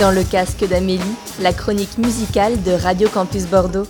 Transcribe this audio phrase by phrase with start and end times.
[0.00, 1.00] Dans le casque d'Amélie,
[1.40, 3.86] la chronique musicale de Radio Campus Bordeaux.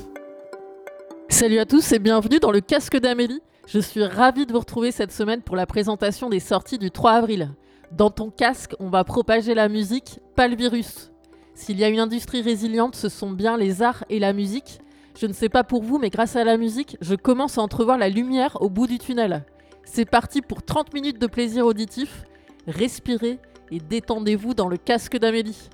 [1.28, 3.40] Salut à tous et bienvenue dans le casque d'Amélie.
[3.66, 7.10] Je suis ravie de vous retrouver cette semaine pour la présentation des sorties du 3
[7.10, 7.50] avril.
[7.90, 11.10] Dans ton casque, on va propager la musique, pas le virus.
[11.54, 14.78] S'il y a une industrie résiliente, ce sont bien les arts et la musique.
[15.18, 17.98] Je ne sais pas pour vous, mais grâce à la musique, je commence à entrevoir
[17.98, 19.44] la lumière au bout du tunnel.
[19.84, 22.22] C'est parti pour 30 minutes de plaisir auditif.
[22.68, 23.40] Respirez
[23.72, 25.68] et détendez-vous dans le casque d'Amélie.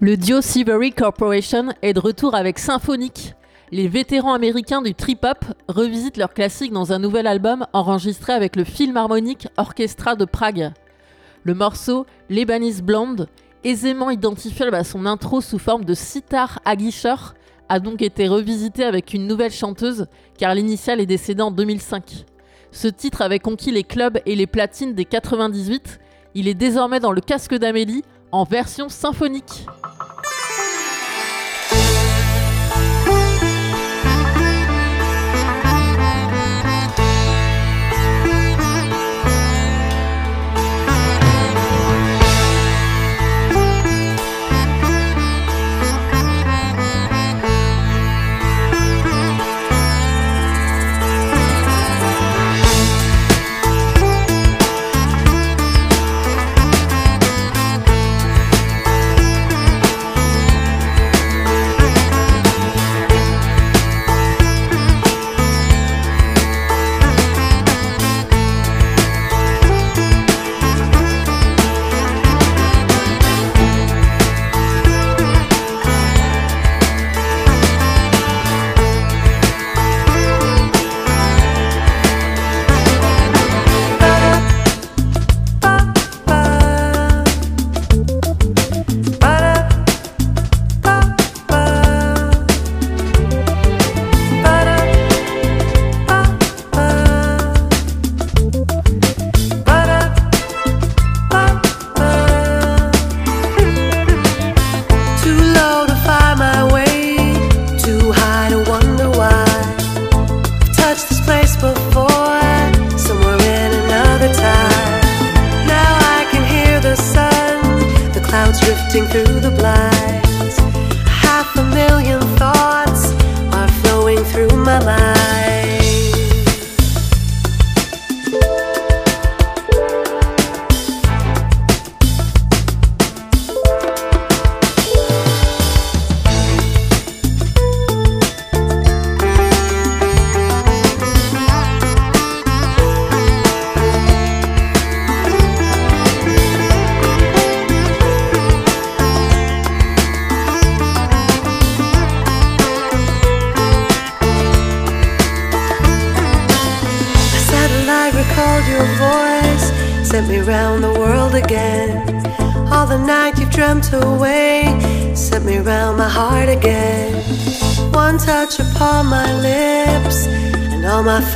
[0.00, 3.34] Le duo Seabury Corporation est de retour avec Symphonique.
[3.72, 8.62] Les vétérans américains du trip-hop revisitent leurs classiques dans un nouvel album enregistré avec le
[8.62, 10.70] Philharmonic Orchestra de Prague.
[11.42, 13.26] Le morceau Lebanese Blonde,
[13.64, 17.34] aisément identifiable à son intro sous forme de sitar aguicheur,
[17.68, 20.06] a donc été revisité avec une nouvelle chanteuse
[20.38, 22.24] car l'initiale est décédée en 2005.
[22.70, 25.98] Ce titre avait conquis les clubs et les platines des 98.
[26.36, 29.66] Il est désormais dans le casque d'Amélie en version symphonique.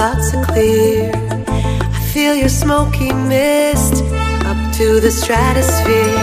[0.02, 1.12] Thoughts are clear.
[1.96, 4.02] I feel your smoky mist
[4.50, 6.18] up to the stratosphere.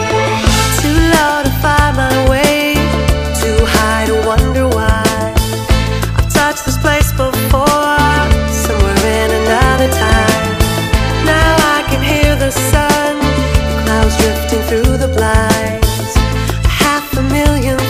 [0.81, 2.73] Too low to find my way,
[3.41, 5.33] too high to wonder why.
[6.17, 8.19] I've touched this place before,
[8.65, 10.55] somewhere in another time.
[11.33, 13.11] Now I can hear the sun,
[13.69, 15.78] the clouds drifting through the blinds.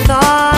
[0.09, 0.48] A half a million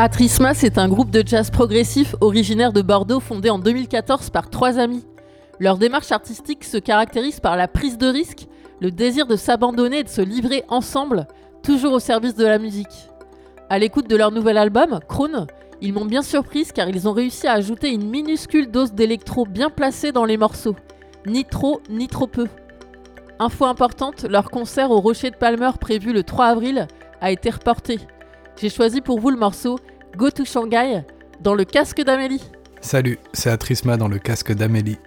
[0.00, 4.78] Atrisma, c'est un groupe de jazz progressif originaire de Bordeaux fondé en 2014 par trois
[4.78, 5.04] amis.
[5.58, 8.46] Leur démarche artistique se caractérise par la prise de risque,
[8.80, 11.26] le désir de s'abandonner et de se livrer ensemble,
[11.64, 13.08] toujours au service de la musique.
[13.70, 15.48] À l'écoute de leur nouvel album, Krone,
[15.80, 19.68] ils m'ont bien surprise car ils ont réussi à ajouter une minuscule dose d'électro bien
[19.68, 20.76] placée dans les morceaux.
[21.26, 22.46] Ni trop, ni trop peu.
[23.40, 26.86] Info importante, leur concert au Rocher de Palmer prévu le 3 avril
[27.20, 27.98] a été reporté.
[28.60, 29.78] J'ai choisi pour vous le morceau
[30.16, 31.04] Go to Shanghai
[31.40, 32.42] dans le casque d'Amélie.
[32.80, 34.98] Salut, c'est Atrisma dans le casque d'Amélie.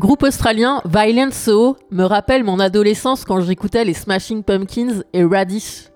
[0.00, 5.90] Groupe australien Violent Soho me rappelle mon adolescence quand j'écoutais les Smashing Pumpkins et Radish.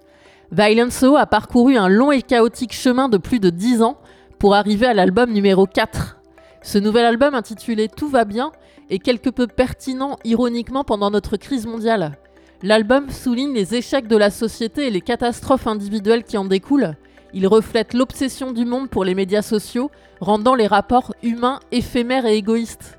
[0.52, 3.96] Violent Soho a parcouru un long et chaotique chemin de plus de 10 ans
[4.38, 6.18] pour arriver à l'album numéro 4.
[6.60, 8.52] Ce nouvel album intitulé Tout va bien
[8.90, 12.18] est quelque peu pertinent ironiquement pendant notre crise mondiale.
[12.62, 16.94] L'album souligne les échecs de la société et les catastrophes individuelles qui en découlent.
[17.32, 22.36] Il reflète l'obsession du monde pour les médias sociaux, rendant les rapports humains éphémères et
[22.36, 22.98] égoïstes.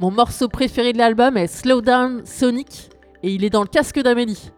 [0.00, 2.90] Mon morceau préféré de l'album est Slow Down Sonic
[3.22, 4.50] et il est dans le casque d'Amélie.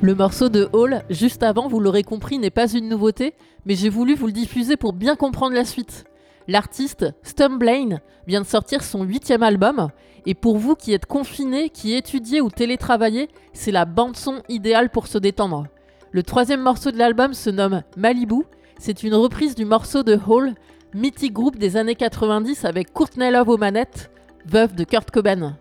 [0.00, 3.34] Le morceau de Hall, juste avant, vous l'aurez compris, n'est pas une nouveauté,
[3.66, 6.04] mais j'ai voulu vous le diffuser pour bien comprendre la suite.
[6.46, 9.88] L'artiste Stumblain vient de sortir son huitième album,
[10.24, 15.08] et pour vous qui êtes confinés, qui étudiez ou télétravaillez, c'est la bande-son idéale pour
[15.08, 15.66] se détendre.
[16.12, 18.44] Le troisième morceau de l'album se nomme Malibu,
[18.78, 20.54] c'est une reprise du morceau de Hall,
[20.94, 24.12] mythique groupe des années 90 avec Courtney Love aux manettes,
[24.46, 25.56] veuve de Kurt Cobain.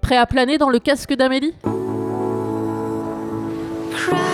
[0.00, 1.54] Prêt à planer dans le casque d'Amélie?
[3.92, 4.31] cry.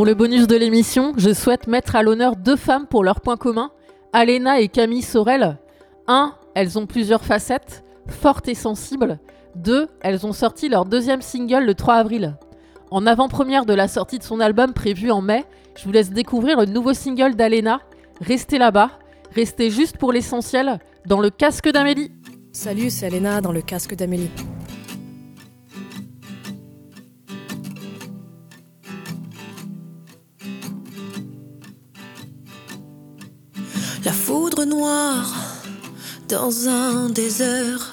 [0.00, 3.36] Pour le bonus de l'émission, je souhaite mettre à l'honneur deux femmes pour leur point
[3.36, 3.70] commun,
[4.14, 5.58] Alena et Camille Sorel.
[6.06, 6.32] 1.
[6.54, 9.18] Elles ont plusieurs facettes, fortes et sensibles.
[9.56, 9.88] 2.
[10.00, 12.38] Elles ont sorti leur deuxième single le 3 avril.
[12.90, 15.44] En avant-première de la sortie de son album prévue en mai,
[15.76, 17.82] je vous laisse découvrir le nouveau single d'Alena,
[18.22, 18.92] Restez là-bas,
[19.34, 22.10] restez juste pour l'essentiel, dans le casque d'Amélie.
[22.52, 24.30] Salut, c'est Elena dans le casque d'Amélie.
[34.02, 35.34] La foudre noire
[36.28, 37.92] dans un désert.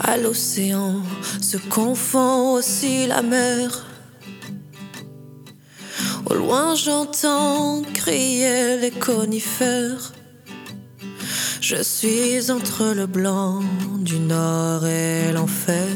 [0.00, 1.02] À l'océan
[1.40, 3.86] se confond aussi la mer.
[6.26, 10.12] Au loin j'entends crier les conifères.
[11.60, 13.60] Je suis entre le blanc
[14.00, 15.86] du nord et l'enfer.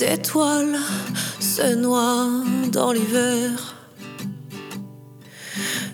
[0.00, 0.78] Les étoiles
[1.40, 2.28] se noient
[2.70, 3.74] dans l'hiver.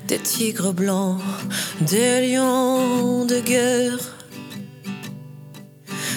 [0.07, 1.21] Des tigres blancs,
[1.81, 3.99] des lions de guerre.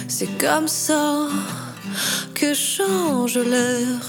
[0.07, 1.27] C'est comme ça
[2.33, 3.99] que change l'air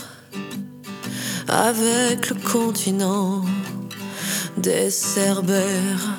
[1.46, 3.44] avec le continent
[4.56, 6.14] des cerbères.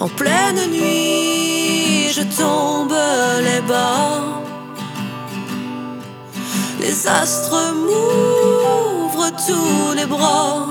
[0.00, 2.96] En pleine nuit, je tombe
[3.44, 4.39] les bas.
[7.02, 10.66] Les astres m'ouvrent tous les bras.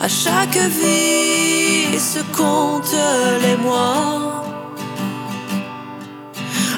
[0.00, 3.06] À chaque vie se comptent
[3.42, 4.42] les mois.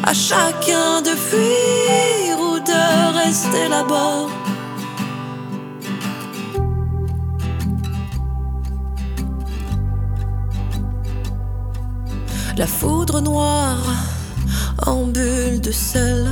[0.04, 4.26] À chacun de fuir ou de rester là-bas.
[12.58, 13.86] La foudre noire
[14.86, 16.28] en bulle de sel.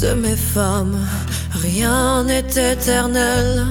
[0.00, 0.96] De mes femmes,
[1.52, 3.66] rien n'est éternel.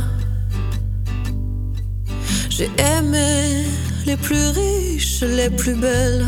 [2.52, 3.66] J'ai aimé
[4.06, 6.28] les plus riches, les plus belles.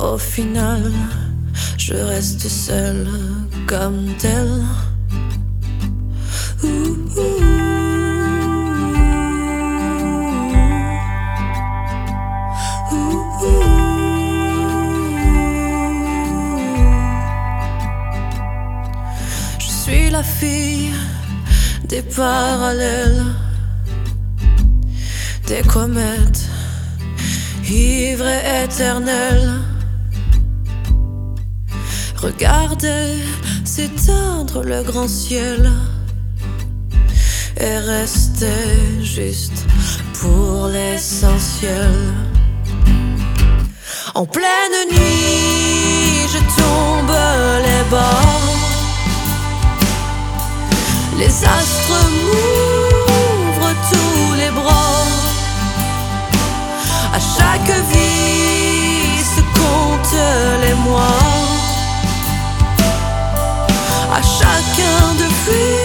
[0.00, 0.90] Au final,
[1.78, 3.06] je reste seule
[3.68, 4.64] comme telle.
[22.16, 23.24] Parallèles,
[25.46, 26.48] des comètes,
[27.68, 29.60] ivres et éternelles.
[32.16, 33.18] Regardez
[33.64, 35.70] s'éteindre le grand ciel
[37.56, 39.66] et rester juste
[40.20, 41.92] pour l'essentiel.
[44.14, 47.16] En pleine nuit, je tombe
[47.66, 48.63] les bas.
[51.18, 55.06] Les astres m'ouvrent tous les bras.
[57.12, 60.22] À chaque vie se comptent
[60.62, 61.22] les mois.
[64.12, 65.83] À chacun de fuir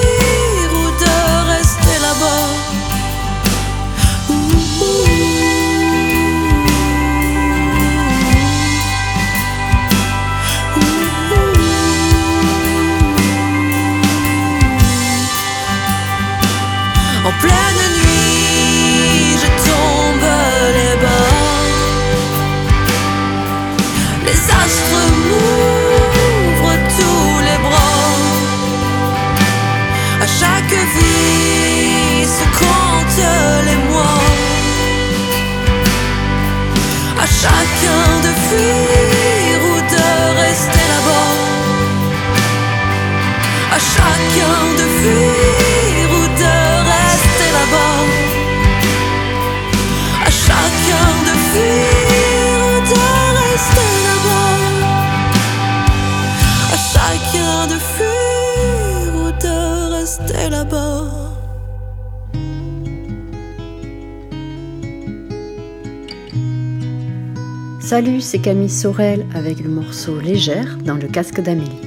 [68.02, 71.82] Salut, c'est Camille Sorel avec le morceau Légère dans le casque d'Amélie.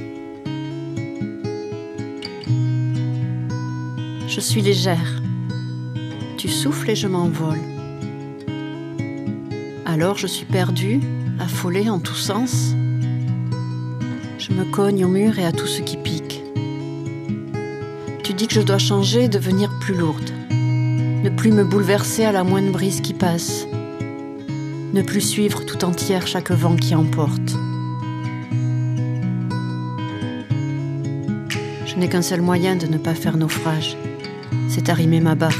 [4.27, 5.23] Je suis légère.
[6.37, 7.57] Tu souffles et je m'envole.
[9.87, 10.99] Alors je suis perdue,
[11.39, 12.75] affolée en tous sens.
[14.37, 16.43] Je me cogne au mur et à tout ce qui pique.
[18.23, 20.29] Tu dis que je dois changer, devenir plus lourde.
[20.51, 23.65] Ne plus me bouleverser à la moindre brise qui passe
[24.93, 27.57] ne plus suivre tout entière chaque vent qui emporte.
[31.85, 33.97] Je n'ai qu'un seul moyen de ne pas faire naufrage,
[34.69, 35.57] c'est arrimer ma barque.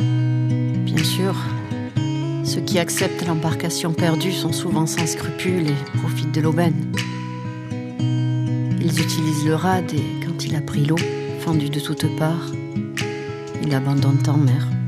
[0.00, 1.34] Bien sûr,
[2.44, 6.92] ceux qui acceptent l'embarcation perdue sont souvent sans scrupules et profitent de l'aubaine.
[8.80, 10.96] Ils utilisent le rade et quand il a pris l'eau,
[11.40, 12.50] fendu de toutes parts,
[13.62, 14.79] ils l'abandonnent en mer.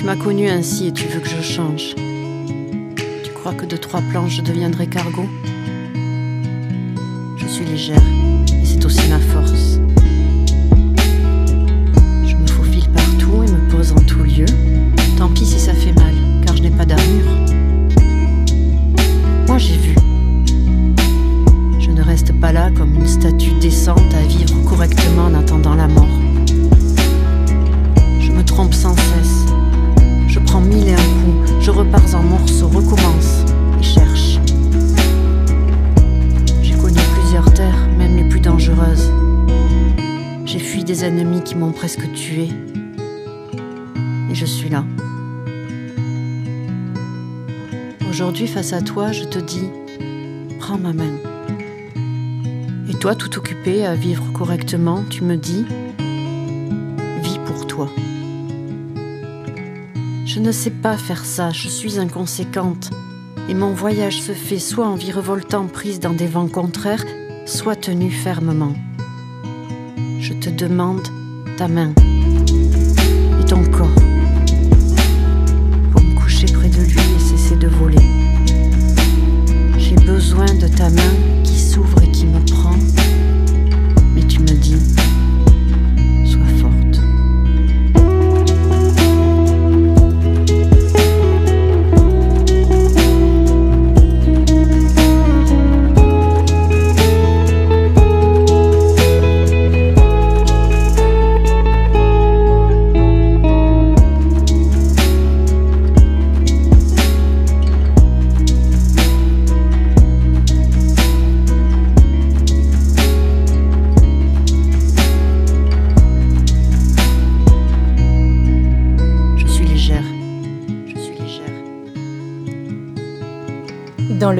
[0.00, 1.94] Tu m'as connu ainsi et tu veux que je change.
[3.22, 5.26] Tu crois que de trois planches je deviendrai cargo?
[7.36, 8.02] Je suis légère
[8.50, 9.78] et c'est aussi ma force.
[41.80, 42.50] Presque tué.
[44.30, 44.84] Et je suis là.
[48.10, 49.70] Aujourd'hui, face à toi, je te dis,
[50.58, 51.14] prends ma main.
[52.90, 55.64] Et toi, tout occupé à vivre correctement, tu me dis,
[57.22, 57.88] vis pour toi.
[60.26, 62.90] Je ne sais pas faire ça, je suis inconséquente.
[63.48, 67.06] Et mon voyage se fait soit en virevoltant prise dans des vents contraires,
[67.46, 68.74] soit tenu fermement.
[70.20, 71.08] Je te demande
[71.60, 72.09] ta main